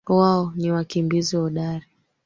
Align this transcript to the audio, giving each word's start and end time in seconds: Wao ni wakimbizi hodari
Wao 0.07 0.53
ni 0.55 0.71
wakimbizi 0.71 1.35
hodari 1.35 1.85